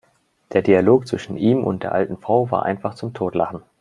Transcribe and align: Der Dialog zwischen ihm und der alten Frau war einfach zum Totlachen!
Der 0.53 0.63
Dialog 0.63 1.07
zwischen 1.07 1.37
ihm 1.37 1.63
und 1.63 1.83
der 1.83 1.91
alten 1.91 2.17
Frau 2.17 2.49
war 2.49 2.63
einfach 2.63 2.95
zum 2.95 3.13
Totlachen! 3.13 3.61